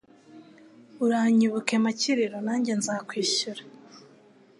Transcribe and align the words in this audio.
Uranyibuke 1.03 1.75
Makiriro 1.83 2.37
nangge 2.45 2.73
nzakwishyura 2.79 3.63